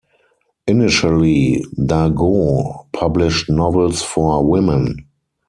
[0.65, 5.05] Initially, Dargaud published novels for women.